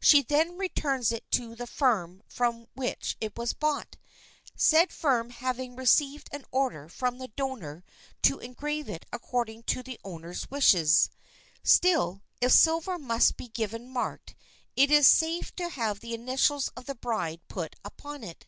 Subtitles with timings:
[0.00, 6.30] She then returns it to the firm from which it was bought,—said firm having received
[6.32, 7.84] an order from the donor
[8.22, 11.10] to engrave it according to the owner's wishes.
[11.62, 14.34] Still, if silver must be given marked,
[14.76, 18.46] it is safe to have the initials of the bride put upon it.